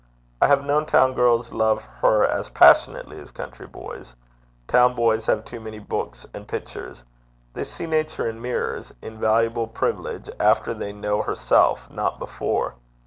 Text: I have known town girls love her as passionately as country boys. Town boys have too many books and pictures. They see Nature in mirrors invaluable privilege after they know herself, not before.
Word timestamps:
I 0.41 0.47
have 0.47 0.65
known 0.65 0.87
town 0.87 1.13
girls 1.13 1.53
love 1.53 1.83
her 2.01 2.25
as 2.25 2.49
passionately 2.49 3.19
as 3.19 3.29
country 3.29 3.67
boys. 3.67 4.15
Town 4.67 4.95
boys 4.95 5.27
have 5.27 5.45
too 5.45 5.59
many 5.59 5.77
books 5.77 6.25
and 6.33 6.47
pictures. 6.47 7.03
They 7.53 7.63
see 7.65 7.85
Nature 7.85 8.27
in 8.27 8.41
mirrors 8.41 8.95
invaluable 9.03 9.67
privilege 9.67 10.27
after 10.39 10.73
they 10.73 10.91
know 10.91 11.21
herself, 11.21 11.87
not 11.91 12.17
before. 12.17 12.77